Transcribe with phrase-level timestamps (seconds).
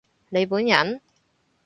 [0.29, 0.99] 你本人？